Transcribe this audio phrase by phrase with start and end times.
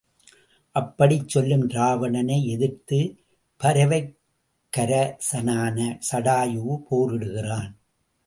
[0.75, 3.11] அப்படிச் செல்லும் ராவணனை எதிர்த்துப்
[3.63, 4.17] பறவைக்கரசனான
[6.11, 7.71] சடாயு போரிடுகிறான்.